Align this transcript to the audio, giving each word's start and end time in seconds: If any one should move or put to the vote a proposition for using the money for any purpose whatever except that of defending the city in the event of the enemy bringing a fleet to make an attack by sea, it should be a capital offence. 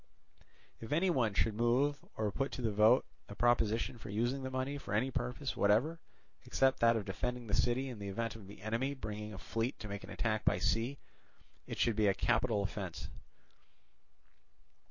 If 0.79 0.91
any 0.91 1.11
one 1.11 1.35
should 1.35 1.53
move 1.53 2.03
or 2.17 2.31
put 2.31 2.51
to 2.53 2.63
the 2.63 2.71
vote 2.71 3.05
a 3.29 3.35
proposition 3.35 3.99
for 3.99 4.09
using 4.09 4.41
the 4.41 4.49
money 4.49 4.79
for 4.79 4.95
any 4.95 5.11
purpose 5.11 5.55
whatever 5.55 5.99
except 6.43 6.79
that 6.79 6.95
of 6.95 7.05
defending 7.05 7.45
the 7.45 7.53
city 7.53 7.87
in 7.87 7.99
the 7.99 8.07
event 8.07 8.35
of 8.35 8.47
the 8.47 8.63
enemy 8.63 8.95
bringing 8.95 9.31
a 9.31 9.37
fleet 9.37 9.77
to 9.77 9.87
make 9.87 10.03
an 10.03 10.09
attack 10.09 10.43
by 10.43 10.57
sea, 10.57 10.97
it 11.67 11.77
should 11.77 11.95
be 11.95 12.07
a 12.07 12.15
capital 12.15 12.63
offence. 12.63 13.11